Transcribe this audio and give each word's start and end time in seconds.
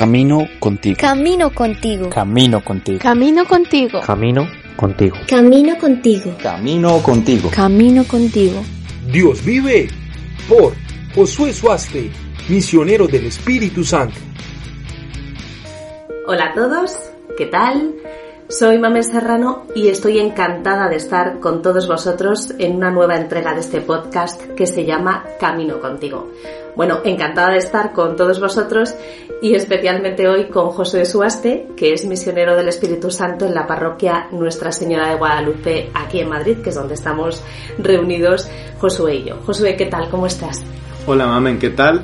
Camino 0.00 0.48
contigo. 0.58 0.96
Camino 0.98 1.50
contigo. 1.52 2.08
Camino 2.08 2.64
contigo. 2.64 2.98
Camino 3.02 3.44
contigo. 3.44 4.00
Camino 4.00 4.46
contigo. 4.74 5.16
Camino 5.28 5.76
contigo. 5.78 6.34
Camino 6.42 7.02
contigo. 7.02 7.50
Camino 7.54 8.04
contigo. 8.04 8.62
Dios 9.12 9.44
vive 9.44 9.88
por 10.48 10.72
Josué 11.14 11.52
Suaste, 11.52 12.10
misionero 12.48 13.06
del 13.08 13.26
Espíritu 13.26 13.84
Santo. 13.84 14.16
Hola 16.26 16.46
a 16.46 16.54
todos, 16.54 16.96
¿qué 17.36 17.44
tal? 17.44 17.94
Soy 18.48 18.78
Mamel 18.78 19.04
Serrano 19.04 19.66
y 19.74 19.88
estoy 19.88 20.18
encantada 20.18 20.88
de 20.88 20.96
estar 20.96 21.40
con 21.40 21.60
todos 21.60 21.86
vosotros 21.86 22.54
en 22.58 22.76
una 22.76 22.90
nueva 22.90 23.16
entrega 23.16 23.52
de 23.52 23.60
este 23.60 23.82
podcast 23.82 24.40
que 24.56 24.66
se 24.66 24.86
llama 24.86 25.26
Camino 25.38 25.78
contigo. 25.78 26.32
Bueno, 26.76 27.00
encantada 27.04 27.50
de 27.50 27.58
estar 27.58 27.92
con 27.92 28.16
todos 28.16 28.40
vosotros 28.40 28.94
y 29.42 29.54
especialmente 29.54 30.28
hoy 30.28 30.48
con 30.48 30.70
José 30.70 31.04
Suaste, 31.04 31.68
que 31.76 31.92
es 31.92 32.04
misionero 32.04 32.56
del 32.56 32.68
Espíritu 32.68 33.10
Santo 33.10 33.46
en 33.46 33.54
la 33.54 33.66
parroquia 33.66 34.28
Nuestra 34.32 34.70
Señora 34.70 35.08
de 35.08 35.16
Guadalupe 35.16 35.90
aquí 35.94 36.20
en 36.20 36.28
Madrid, 36.28 36.58
que 36.58 36.70
es 36.70 36.76
donde 36.76 36.94
estamos 36.94 37.42
reunidos 37.78 38.48
Josué 38.78 39.16
y 39.16 39.24
yo. 39.24 39.36
Josué, 39.44 39.76
¿qué 39.76 39.86
tal? 39.86 40.08
¿Cómo 40.10 40.26
estás? 40.26 40.62
Hola 41.06 41.26
Mamen, 41.26 41.58
¿qué 41.58 41.70
tal? 41.70 42.02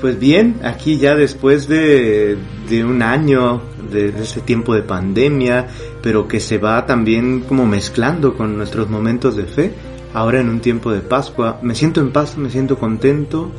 Pues 0.00 0.18
bien, 0.18 0.60
aquí 0.64 0.96
ya 0.96 1.14
después 1.14 1.68
de, 1.68 2.38
de 2.68 2.84
un 2.84 3.02
año 3.02 3.60
de, 3.90 4.12
de, 4.12 4.22
ese 4.22 4.40
tiempo 4.40 4.74
de 4.74 4.82
pandemia, 4.82 5.66
pero 6.02 6.26
que 6.26 6.40
se 6.40 6.56
va 6.56 6.86
también 6.86 7.40
como 7.40 7.66
mezclando 7.66 8.34
con 8.34 8.56
nuestros 8.56 8.88
momentos 8.88 9.36
de 9.36 9.44
fe, 9.44 9.74
ahora 10.14 10.40
en 10.40 10.48
un 10.48 10.60
tiempo 10.60 10.90
de 10.90 11.00
Pascua, 11.00 11.58
me 11.60 11.74
siento 11.74 12.00
en 12.00 12.12
paz, 12.12 12.38
me 12.38 12.48
siento 12.48 12.78
contento 12.78 13.50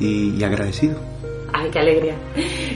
y, 0.00 0.36
y 0.38 0.44
agradecido. 0.44 0.98
Ay, 1.52 1.70
qué 1.70 1.78
alegría. 1.78 2.16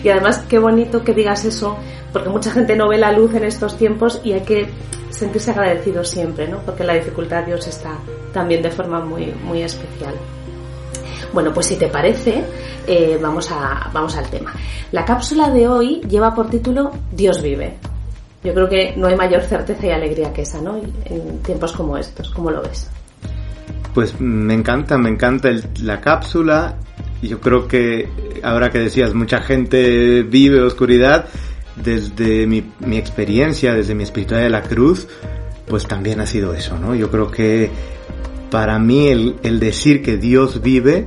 Y 0.02 0.08
además, 0.08 0.44
qué 0.48 0.58
bonito 0.58 1.02
que 1.02 1.12
digas 1.12 1.44
eso, 1.44 1.76
porque 2.12 2.28
mucha 2.28 2.50
gente 2.50 2.76
no 2.76 2.88
ve 2.88 2.98
la 2.98 3.12
luz 3.12 3.34
en 3.34 3.44
estos 3.44 3.76
tiempos 3.76 4.20
y 4.24 4.32
hay 4.32 4.42
que 4.42 4.68
sentirse 5.10 5.50
agradecido 5.50 6.04
siempre, 6.04 6.46
¿no? 6.48 6.58
Porque 6.58 6.84
la 6.84 6.94
dificultad 6.94 7.44
Dios 7.44 7.66
está 7.66 7.98
también 8.32 8.62
de 8.62 8.70
forma 8.70 9.00
muy, 9.00 9.32
muy 9.44 9.62
especial. 9.62 10.14
Bueno, 11.32 11.52
pues 11.52 11.66
si 11.66 11.76
te 11.76 11.88
parece, 11.88 12.44
eh, 12.86 13.18
vamos, 13.20 13.50
a, 13.50 13.90
vamos 13.92 14.16
al 14.16 14.28
tema. 14.30 14.52
La 14.92 15.04
cápsula 15.04 15.50
de 15.50 15.68
hoy 15.68 16.00
lleva 16.08 16.34
por 16.34 16.48
título 16.48 16.90
Dios 17.12 17.42
vive. 17.42 17.76
Yo 18.42 18.54
creo 18.54 18.68
que 18.68 18.94
no 18.96 19.08
hay 19.08 19.16
mayor 19.16 19.42
certeza 19.42 19.86
y 19.86 19.90
alegría 19.90 20.32
que 20.32 20.42
esa, 20.42 20.60
¿no? 20.60 20.80
En 21.04 21.40
tiempos 21.42 21.72
como 21.72 21.98
estos, 21.98 22.30
¿cómo 22.30 22.50
lo 22.50 22.62
ves? 22.62 22.88
Pues 23.92 24.18
me 24.20 24.54
encanta, 24.54 24.96
me 24.96 25.10
encanta 25.10 25.48
el, 25.48 25.64
la 25.82 26.00
cápsula. 26.00 26.76
Yo 27.22 27.40
creo 27.40 27.66
que 27.66 28.08
ahora 28.42 28.70
que 28.70 28.78
decías, 28.78 29.14
mucha 29.14 29.40
gente 29.40 30.22
vive 30.22 30.60
oscuridad, 30.62 31.26
desde 31.82 32.46
mi, 32.46 32.64
mi 32.80 32.96
experiencia, 32.96 33.74
desde 33.74 33.94
mi 33.94 34.02
espiritualidad 34.02 34.46
de 34.46 34.50
la 34.50 34.62
cruz, 34.62 35.08
pues 35.66 35.86
también 35.86 36.20
ha 36.20 36.26
sido 36.26 36.54
eso, 36.54 36.78
¿no? 36.78 36.94
Yo 36.94 37.10
creo 37.10 37.30
que 37.30 37.70
para 38.50 38.78
mí 38.78 39.08
el, 39.08 39.36
el 39.42 39.60
decir 39.60 40.02
que 40.02 40.16
Dios 40.16 40.62
vive 40.62 41.06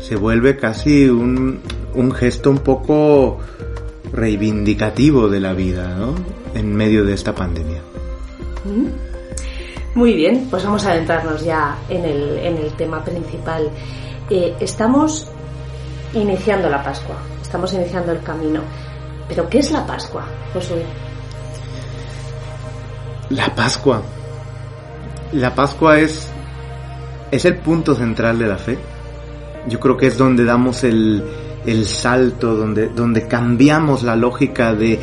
se 0.00 0.16
vuelve 0.16 0.56
casi 0.56 1.08
un, 1.08 1.60
un, 1.94 2.12
gesto 2.12 2.50
un 2.50 2.58
poco 2.58 3.38
reivindicativo 4.12 5.28
de 5.28 5.40
la 5.40 5.52
vida, 5.52 5.94
¿no? 5.94 6.14
En 6.54 6.74
medio 6.74 7.04
de 7.04 7.14
esta 7.14 7.34
pandemia. 7.34 7.80
Muy 9.94 10.14
bien, 10.14 10.46
pues 10.50 10.64
vamos 10.64 10.84
a 10.86 10.92
adentrarnos 10.92 11.44
ya 11.44 11.76
en 11.88 12.04
el, 12.04 12.38
en 12.38 12.56
el 12.56 12.72
tema 12.72 13.04
principal. 13.04 13.70
Eh, 14.30 14.54
estamos 14.60 15.30
iniciando 16.14 16.68
la 16.68 16.82
Pascua, 16.82 17.16
estamos 17.40 17.72
iniciando 17.72 18.12
el 18.12 18.22
camino. 18.22 18.60
Pero 19.28 19.48
¿qué 19.48 19.60
es 19.60 19.70
la 19.70 19.86
Pascua, 19.86 20.24
Josué? 20.52 20.84
La 23.30 23.54
Pascua. 23.54 24.02
La 25.32 25.54
Pascua 25.54 26.00
es, 26.00 26.28
es 27.30 27.44
el 27.44 27.58
punto 27.58 27.94
central 27.94 28.38
de 28.38 28.46
la 28.46 28.58
fe 28.58 28.78
yo 29.68 29.78
creo 29.80 29.96
que 29.96 30.06
es 30.06 30.16
donde 30.16 30.44
damos 30.44 30.84
el, 30.84 31.22
el 31.66 31.86
salto, 31.86 32.54
donde, 32.54 32.88
donde 32.88 33.26
cambiamos 33.26 34.02
la 34.02 34.16
lógica 34.16 34.74
de 34.74 34.98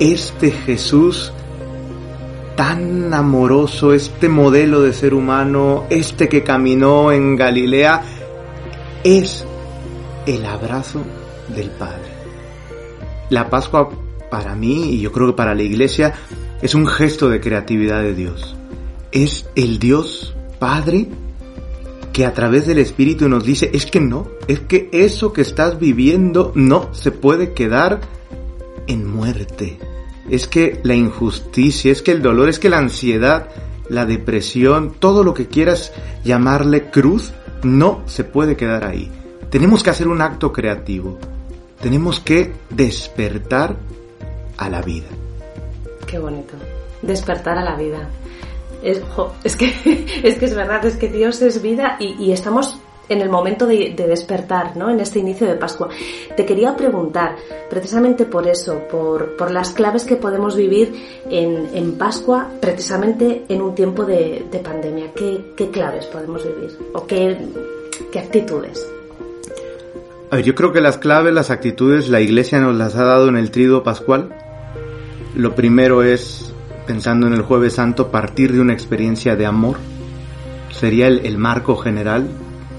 este 0.00 0.50
Jesús 0.50 1.32
tan 2.56 3.12
amoroso, 3.12 3.92
este 3.92 4.28
modelo 4.28 4.80
de 4.82 4.92
ser 4.92 5.12
humano, 5.12 5.84
este 5.90 6.28
que 6.28 6.42
caminó 6.42 7.12
en 7.12 7.36
Galilea, 7.36 8.02
es 9.04 9.46
el 10.26 10.44
abrazo 10.44 11.02
del 11.54 11.70
Padre. 11.70 12.10
La 13.30 13.48
Pascua 13.48 13.88
para 14.30 14.54
mí, 14.54 14.90
y 14.94 15.00
yo 15.00 15.12
creo 15.12 15.28
que 15.28 15.32
para 15.32 15.54
la 15.54 15.62
iglesia, 15.62 16.14
es 16.60 16.74
un 16.74 16.86
gesto 16.86 17.28
de 17.28 17.40
creatividad 17.40 18.02
de 18.02 18.14
Dios. 18.14 18.56
Es 19.12 19.48
el 19.54 19.78
Dios 19.78 20.34
Padre 20.58 21.08
que 22.12 22.24
a 22.24 22.34
través 22.34 22.66
del 22.66 22.78
Espíritu 22.78 23.28
nos 23.28 23.44
dice, 23.44 23.70
es 23.72 23.86
que 23.86 24.00
no, 24.00 24.28
es 24.48 24.60
que 24.60 24.88
eso 24.92 25.32
que 25.32 25.42
estás 25.42 25.78
viviendo 25.78 26.52
no 26.54 26.92
se 26.94 27.10
puede 27.12 27.52
quedar 27.52 28.00
en 28.86 29.06
muerte. 29.06 29.78
Es 30.30 30.48
que 30.48 30.80
la 30.82 30.94
injusticia, 30.94 31.92
es 31.92 32.02
que 32.02 32.12
el 32.12 32.22
dolor, 32.22 32.48
es 32.48 32.58
que 32.58 32.70
la 32.70 32.78
ansiedad, 32.78 33.50
la 33.88 34.06
depresión, 34.06 34.94
todo 34.98 35.22
lo 35.22 35.34
que 35.34 35.46
quieras 35.46 35.92
llamarle 36.24 36.90
cruz, 36.90 37.32
no 37.62 38.02
se 38.06 38.24
puede 38.24 38.56
quedar 38.56 38.84
ahí. 38.84 39.10
Tenemos 39.50 39.82
que 39.82 39.90
hacer 39.90 40.08
un 40.08 40.20
acto 40.20 40.52
creativo. 40.52 41.18
Tenemos 41.80 42.20
que 42.20 42.52
despertar 42.70 43.76
a 44.56 44.68
la 44.68 44.82
vida. 44.82 45.08
Qué 46.06 46.18
bonito. 46.18 46.54
Despertar 47.02 47.58
a 47.58 47.64
la 47.64 47.76
vida. 47.76 48.08
Es, 48.82 49.56
que, 49.56 49.66
es 50.22 50.36
que 50.36 50.44
es 50.44 50.54
verdad, 50.54 50.84
es 50.84 50.96
que 50.96 51.08
Dios 51.08 51.40
es 51.42 51.62
vida 51.62 51.96
y, 51.98 52.24
y 52.24 52.32
estamos 52.32 52.78
en 53.08 53.20
el 53.20 53.28
momento 53.28 53.66
de, 53.66 53.94
de, 53.96 54.06
despertar, 54.06 54.76
¿no? 54.76 54.90
En 54.90 55.00
este 55.00 55.20
inicio 55.20 55.46
de 55.46 55.54
Pascua. 55.54 55.88
Te 56.36 56.44
quería 56.44 56.74
preguntar, 56.74 57.36
precisamente 57.70 58.26
por 58.26 58.46
eso, 58.46 58.80
por, 58.90 59.36
por 59.36 59.50
las 59.50 59.70
claves 59.70 60.04
que 60.04 60.16
podemos 60.16 60.56
vivir 60.56 60.92
en, 61.30 61.68
en 61.72 61.96
Pascua, 61.96 62.48
precisamente 62.60 63.44
en 63.48 63.62
un 63.62 63.74
tiempo 63.74 64.04
de, 64.04 64.46
de 64.50 64.58
pandemia. 64.58 65.12
¿Qué, 65.14 65.52
¿Qué, 65.56 65.70
claves 65.70 66.06
podemos 66.06 66.44
vivir? 66.44 66.76
¿O 66.94 67.06
qué, 67.06 67.38
qué 68.10 68.18
actitudes? 68.18 68.95
A 70.36 70.40
ver, 70.40 70.44
yo 70.44 70.54
creo 70.54 70.70
que 70.70 70.82
las 70.82 70.98
claves, 70.98 71.32
las 71.32 71.48
actitudes, 71.48 72.10
la 72.10 72.20
Iglesia 72.20 72.60
nos 72.60 72.76
las 72.76 72.94
ha 72.94 73.04
dado 73.04 73.30
en 73.30 73.38
el 73.38 73.50
trido 73.50 73.82
pascual. 73.82 74.36
Lo 75.34 75.54
primero 75.54 76.02
es 76.02 76.52
pensando 76.86 77.26
en 77.26 77.32
el 77.32 77.40
jueves 77.40 77.72
santo, 77.72 78.10
partir 78.10 78.52
de 78.52 78.60
una 78.60 78.74
experiencia 78.74 79.34
de 79.34 79.46
amor. 79.46 79.78
Sería 80.70 81.06
el, 81.06 81.24
el 81.24 81.38
marco 81.38 81.74
general, 81.76 82.28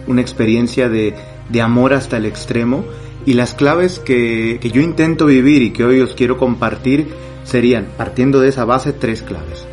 una 0.05 0.21
experiencia 0.21 0.87
de, 0.87 1.15
de, 1.49 1.61
amor 1.63 1.93
hasta 1.93 2.17
el 2.17 2.27
extremo. 2.27 2.85
Y 3.25 3.33
las 3.33 3.55
claves 3.55 3.97
que, 3.97 4.59
que 4.61 4.69
yo 4.69 4.79
intento 4.79 5.25
vivir 5.25 5.63
y 5.63 5.71
que 5.71 5.83
hoy 5.83 5.99
os 5.99 6.13
quiero 6.13 6.37
compartir 6.37 7.07
serían, 7.43 7.87
partiendo 7.97 8.39
de 8.39 8.49
esa 8.49 8.65
base, 8.65 8.93
tres 8.93 9.23
claves. 9.23 9.65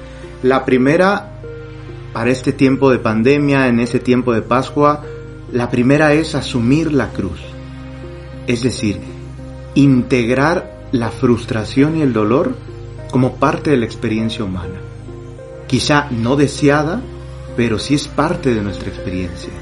La 0.43 0.65
primera, 0.65 1.33
para 2.15 2.31
este 2.31 2.55
tiempo 2.55 2.91
de 2.91 2.99
pandemia, 2.99 3.69
en 3.69 3.79
ese 3.79 3.99
tiempo 3.99 4.33
de 4.33 4.41
Pascua, 4.41 5.05
la 5.53 5.69
primera 5.69 6.15
es 6.15 6.35
asumir 6.35 6.91
la 6.91 7.11
cruz. 7.11 7.54
Es 8.47 8.63
decir, 8.63 9.01
integrar 9.75 10.89
la 10.93 11.11
frustración 11.11 11.97
y 11.97 12.03
el 12.03 12.13
dolor 12.13 12.57
como 13.11 13.37
parte 13.37 13.71
de 13.71 13.77
la 13.77 13.87
experiencia 13.87 14.45
humana. 14.45 14.81
Quizá 15.67 16.09
no 16.11 16.37
deseada, 16.37 17.03
pero 17.57 17.79
sí 17.79 17.95
es 17.95 18.09
parte 18.09 18.55
de 18.55 18.63
nuestra 18.63 18.89
experiencia. 18.89 19.53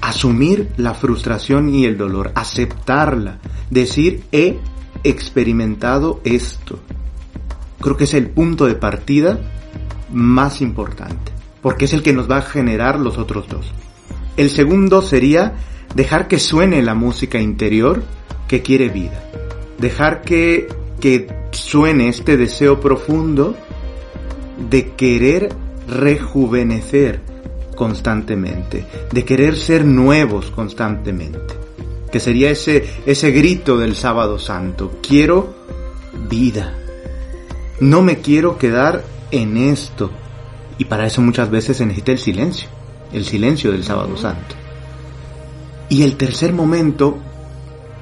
Asumir 0.00 0.70
la 0.76 0.94
frustración 0.94 1.74
y 1.74 1.86
el 1.86 1.96
dolor, 1.96 2.32
aceptarla, 2.34 3.38
decir 3.70 4.24
he 4.32 4.58
experimentado 5.02 6.20
esto. 6.24 6.78
Creo 7.80 7.96
que 7.96 8.04
es 8.04 8.14
el 8.14 8.30
punto 8.30 8.66
de 8.66 8.74
partida 8.74 9.38
más 10.12 10.60
importante, 10.60 11.32
porque 11.62 11.84
es 11.86 11.92
el 11.92 12.02
que 12.02 12.12
nos 12.12 12.30
va 12.30 12.38
a 12.38 12.42
generar 12.42 12.98
los 12.98 13.18
otros 13.18 13.48
dos. 13.48 13.72
El 14.36 14.50
segundo 14.50 15.02
sería 15.02 15.54
dejar 15.94 16.28
que 16.28 16.38
suene 16.38 16.82
la 16.82 16.94
música 16.94 17.40
interior 17.40 18.02
que 18.48 18.62
quiere 18.62 18.88
vida. 18.88 19.22
Dejar 19.78 20.22
que, 20.22 20.68
que 21.00 21.26
suene 21.50 22.08
este 22.08 22.36
deseo 22.36 22.80
profundo 22.80 23.56
de 24.70 24.90
querer 24.90 25.48
rejuvenecer 25.88 27.20
constantemente, 27.76 28.86
de 29.12 29.24
querer 29.24 29.56
ser 29.56 29.84
nuevos 29.84 30.50
constantemente, 30.50 31.54
que 32.10 32.20
sería 32.20 32.50
ese, 32.50 32.84
ese 33.06 33.30
grito 33.32 33.78
del 33.78 33.96
sábado 33.96 34.38
santo, 34.38 34.98
quiero 35.02 35.54
vida, 36.30 36.74
no 37.80 38.02
me 38.02 38.18
quiero 38.18 38.58
quedar 38.58 39.04
en 39.32 39.56
esto, 39.56 40.10
y 40.78 40.84
para 40.84 41.06
eso 41.06 41.20
muchas 41.20 41.50
veces 41.50 41.76
se 41.76 41.86
necesita 41.86 42.12
el 42.12 42.18
silencio, 42.18 42.68
el 43.12 43.24
silencio 43.24 43.72
del 43.72 43.82
sábado 43.82 44.16
santo. 44.16 44.54
Y 45.94 46.02
el 46.02 46.16
tercer 46.16 46.52
momento 46.52 47.20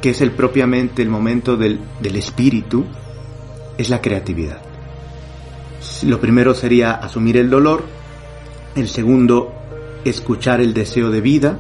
que 0.00 0.10
es 0.10 0.22
el 0.22 0.30
propiamente 0.30 1.02
el 1.02 1.10
momento 1.10 1.58
del, 1.58 1.78
del 2.00 2.16
espíritu, 2.16 2.86
es 3.76 3.90
la 3.90 4.00
creatividad. 4.00 4.62
Lo 6.06 6.18
primero 6.18 6.54
sería 6.54 6.92
asumir 6.92 7.36
el 7.36 7.50
dolor, 7.50 7.84
el 8.74 8.88
segundo, 8.88 9.52
escuchar 10.06 10.62
el 10.62 10.72
deseo 10.72 11.10
de 11.10 11.20
vida, 11.20 11.58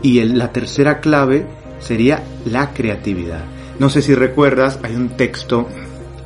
y 0.00 0.24
la 0.24 0.52
tercera 0.52 1.00
clave 1.00 1.46
sería 1.80 2.22
la 2.46 2.72
creatividad. 2.72 3.44
No 3.78 3.90
sé 3.90 4.00
si 4.00 4.14
recuerdas, 4.14 4.78
hay 4.82 4.96
un 4.96 5.10
texto 5.10 5.68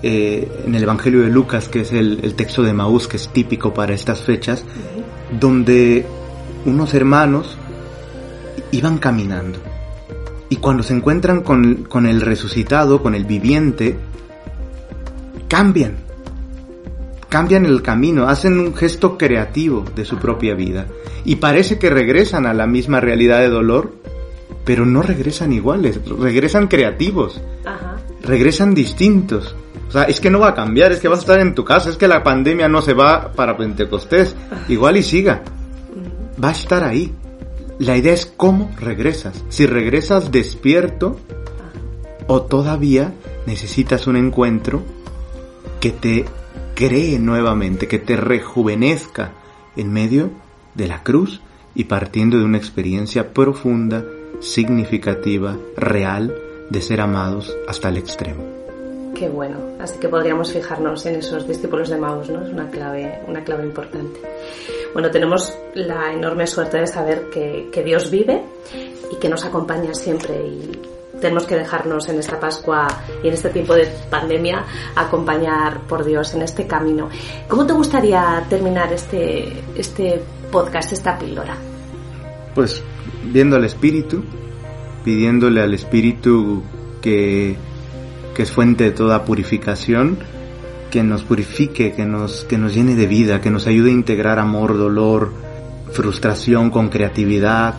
eh, 0.04 0.62
en 0.66 0.74
el 0.74 0.84
Evangelio 0.84 1.22
de 1.22 1.30
Lucas, 1.30 1.68
que 1.68 1.80
es 1.80 1.92
el, 1.92 2.34
texto 2.36 2.62
de 2.62 2.72
Maús, 2.72 3.08
que 3.08 3.16
es 3.16 3.28
típico 3.28 3.74
para 3.74 3.92
estas 3.92 4.20
fechas, 4.20 4.64
donde 5.38 6.06
unos 6.64 6.94
hermanos 6.94 7.58
iban 8.72 8.98
caminando. 8.98 9.58
Y 10.48 10.56
cuando 10.56 10.82
se 10.82 10.94
encuentran 10.94 11.42
con, 11.42 11.84
con 11.84 12.06
el 12.06 12.20
resucitado, 12.20 13.02
con 13.02 13.14
el 13.14 13.24
viviente, 13.24 13.96
cambian. 15.48 15.96
Cambian 17.28 17.66
el 17.66 17.82
camino, 17.82 18.28
hacen 18.28 18.58
un 18.58 18.74
gesto 18.74 19.16
creativo 19.16 19.84
de 19.94 20.04
su 20.04 20.18
propia 20.18 20.54
vida. 20.54 20.86
Y 21.24 21.36
parece 21.36 21.78
que 21.78 21.90
regresan 21.90 22.46
a 22.46 22.54
la 22.54 22.66
misma 22.66 23.00
realidad 23.00 23.40
de 23.40 23.48
dolor, 23.48 23.94
pero 24.64 24.84
no 24.86 25.02
regresan 25.02 25.52
iguales, 25.52 26.00
regresan 26.18 26.66
creativos, 26.66 27.40
regresan 28.22 28.74
distintos. 28.74 29.54
O 29.88 29.92
sea, 29.92 30.04
es 30.04 30.20
que 30.20 30.30
no 30.30 30.38
va 30.38 30.48
a 30.48 30.54
cambiar, 30.54 30.92
es 30.92 31.00
que 31.00 31.08
vas 31.08 31.18
a 31.18 31.22
estar 31.22 31.40
en 31.40 31.54
tu 31.54 31.64
casa, 31.64 31.90
es 31.90 31.96
que 31.96 32.06
la 32.06 32.22
pandemia 32.22 32.68
no 32.68 32.80
se 32.80 32.94
va 32.94 33.32
para 33.32 33.56
Pentecostés, 33.56 34.36
igual 34.68 34.96
y 34.96 35.02
siga. 35.02 35.42
Va 36.42 36.50
a 36.50 36.52
estar 36.52 36.84
ahí. 36.84 37.12
La 37.80 37.96
idea 37.96 38.12
es 38.12 38.26
cómo 38.26 38.70
regresas. 38.78 39.42
Si 39.48 39.64
regresas 39.64 40.30
despierto 40.30 41.18
o 42.26 42.42
todavía 42.42 43.14
necesitas 43.46 44.06
un 44.06 44.16
encuentro 44.16 44.82
que 45.80 45.90
te 45.90 46.26
cree 46.74 47.18
nuevamente, 47.18 47.88
que 47.88 47.98
te 47.98 48.16
rejuvenezca 48.16 49.32
en 49.76 49.94
medio 49.94 50.30
de 50.74 50.88
la 50.88 51.02
cruz 51.02 51.40
y 51.74 51.84
partiendo 51.84 52.36
de 52.36 52.44
una 52.44 52.58
experiencia 52.58 53.32
profunda, 53.32 54.04
significativa, 54.40 55.56
real, 55.74 56.34
de 56.68 56.82
ser 56.82 57.00
amados 57.00 57.56
hasta 57.66 57.88
el 57.88 57.96
extremo. 57.96 58.59
Bueno, 59.28 59.76
así 59.78 59.98
que 59.98 60.08
podríamos 60.08 60.52
fijarnos 60.52 61.04
en 61.06 61.16
esos 61.16 61.46
discípulos 61.46 61.88
de 61.88 61.98
Maus, 61.98 62.28
¿no? 62.30 62.44
Es 62.44 62.52
una 62.52 62.70
clave, 62.70 63.20
una 63.26 63.42
clave 63.44 63.64
importante. 63.64 64.20
Bueno, 64.92 65.10
tenemos 65.10 65.56
la 65.74 66.12
enorme 66.12 66.46
suerte 66.46 66.78
de 66.78 66.86
saber 66.86 67.30
que, 67.30 67.68
que 67.72 67.82
Dios 67.82 68.10
vive 68.10 68.42
y 69.12 69.16
que 69.16 69.28
nos 69.28 69.44
acompaña 69.44 69.94
siempre 69.94 70.34
y 70.34 70.72
tenemos 71.20 71.44
que 71.44 71.56
dejarnos 71.56 72.08
en 72.08 72.18
esta 72.18 72.40
Pascua 72.40 72.88
y 73.22 73.28
en 73.28 73.34
este 73.34 73.50
tiempo 73.50 73.74
de 73.74 73.86
pandemia 74.08 74.64
acompañar 74.96 75.86
por 75.86 76.04
Dios 76.04 76.34
en 76.34 76.42
este 76.42 76.66
camino. 76.66 77.08
¿Cómo 77.46 77.66
te 77.66 77.72
gustaría 77.72 78.44
terminar 78.48 78.92
este, 78.92 79.52
este 79.76 80.20
podcast, 80.50 80.92
esta 80.92 81.18
píldora? 81.18 81.56
Pues 82.54 82.82
viendo 83.24 83.56
al 83.56 83.64
Espíritu, 83.64 84.24
pidiéndole 85.04 85.60
al 85.62 85.74
Espíritu 85.74 86.62
que, 87.00 87.56
que 88.34 88.42
es 88.42 88.50
fuente 88.50 88.84
de 88.84 88.90
toda 88.90 89.24
purificación, 89.24 90.18
que 90.90 91.02
nos 91.02 91.22
purifique, 91.22 91.92
que 91.92 92.04
nos, 92.04 92.44
que 92.44 92.58
nos 92.58 92.74
llene 92.74 92.94
de 92.94 93.06
vida, 93.06 93.40
que 93.40 93.50
nos 93.50 93.66
ayude 93.66 93.90
a 93.90 93.94
integrar 93.94 94.38
amor, 94.38 94.76
dolor, 94.76 95.32
frustración 95.92 96.70
con 96.70 96.88
creatividad, 96.88 97.74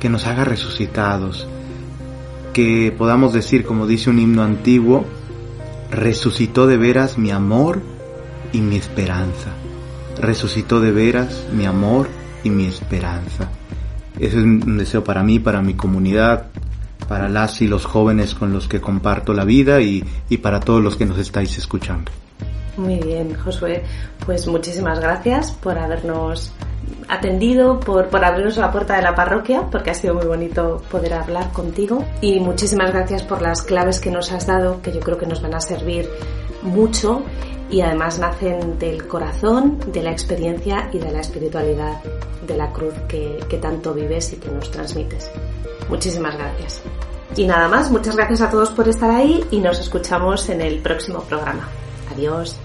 que 0.00 0.08
nos 0.08 0.26
haga 0.26 0.44
resucitados, 0.44 1.46
que 2.52 2.94
podamos 2.96 3.32
decir, 3.32 3.64
como 3.64 3.86
dice 3.86 4.10
un 4.10 4.18
himno 4.18 4.42
antiguo, 4.42 5.04
resucitó 5.90 6.66
de 6.66 6.76
veras 6.76 7.18
mi 7.18 7.30
amor 7.30 7.80
y 8.52 8.60
mi 8.60 8.76
esperanza. 8.76 9.52
Resucitó 10.20 10.80
de 10.80 10.92
veras 10.92 11.46
mi 11.52 11.66
amor 11.66 12.08
y 12.42 12.50
mi 12.50 12.66
esperanza. 12.66 13.50
Ese 14.18 14.38
es 14.38 14.44
un 14.44 14.78
deseo 14.78 15.04
para 15.04 15.22
mí, 15.22 15.38
para 15.38 15.60
mi 15.60 15.74
comunidad, 15.74 16.46
para 17.08 17.28
las 17.28 17.60
y 17.62 17.68
los 17.68 17.84
jóvenes 17.84 18.34
con 18.34 18.52
los 18.52 18.68
que 18.68 18.80
comparto 18.80 19.32
la 19.32 19.44
vida 19.44 19.80
y, 19.80 20.04
y 20.28 20.38
para 20.38 20.60
todos 20.60 20.82
los 20.82 20.96
que 20.96 21.06
nos 21.06 21.18
estáis 21.18 21.56
escuchando. 21.58 22.10
Muy 22.76 22.96
bien, 22.96 23.34
Josué. 23.34 23.82
Pues 24.24 24.46
muchísimas 24.46 25.00
gracias 25.00 25.52
por 25.52 25.78
habernos 25.78 26.52
atendido, 27.08 27.80
por, 27.80 28.08
por 28.08 28.24
abrirnos 28.24 28.56
la 28.58 28.70
puerta 28.70 28.96
de 28.96 29.02
la 29.02 29.14
parroquia, 29.14 29.62
porque 29.70 29.90
ha 29.90 29.94
sido 29.94 30.14
muy 30.14 30.26
bonito 30.26 30.82
poder 30.90 31.14
hablar 31.14 31.52
contigo. 31.52 32.04
Y 32.20 32.40
muchísimas 32.40 32.92
gracias 32.92 33.22
por 33.22 33.42
las 33.42 33.62
claves 33.62 34.00
que 34.00 34.10
nos 34.10 34.32
has 34.32 34.46
dado, 34.46 34.82
que 34.82 34.92
yo 34.92 35.00
creo 35.00 35.18
que 35.18 35.26
nos 35.26 35.42
van 35.42 35.54
a 35.54 35.60
servir 35.60 36.08
mucho 36.62 37.22
y 37.70 37.80
además 37.80 38.18
nacen 38.18 38.78
del 38.78 39.06
corazón, 39.06 39.78
de 39.92 40.02
la 40.02 40.12
experiencia 40.12 40.88
y 40.92 40.98
de 40.98 41.10
la 41.10 41.20
espiritualidad 41.20 42.00
de 42.46 42.56
la 42.56 42.72
cruz 42.72 42.94
que, 43.08 43.38
que 43.48 43.58
tanto 43.58 43.92
vives 43.92 44.32
y 44.32 44.36
que 44.36 44.50
nos 44.50 44.70
transmites. 44.70 45.30
Muchísimas 45.88 46.36
gracias. 46.36 46.82
Y 47.36 47.46
nada 47.46 47.68
más, 47.68 47.90
muchas 47.90 48.16
gracias 48.16 48.40
a 48.40 48.50
todos 48.50 48.70
por 48.70 48.88
estar 48.88 49.10
ahí 49.10 49.44
y 49.50 49.60
nos 49.60 49.78
escuchamos 49.78 50.48
en 50.48 50.60
el 50.60 50.78
próximo 50.78 51.20
programa. 51.22 51.68
Adiós. 52.12 52.56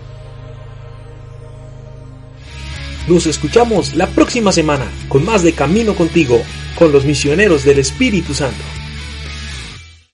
Nos 3.07 3.25
escuchamos 3.25 3.95
la 3.95 4.07
próxima 4.07 4.51
semana 4.51 4.85
con 5.09 5.25
más 5.25 5.44
de 5.44 5.53
Camino 5.53 5.95
contigo, 5.95 6.41
con 6.77 6.91
los 6.91 7.03
misioneros 7.03 7.65
del 7.65 7.79
Espíritu 7.79 8.33
Santo. 8.33 8.81